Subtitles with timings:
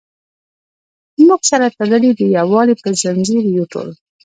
[1.27, 3.89] موږ سره تړلي د یووالي په زنځیر یو ټول.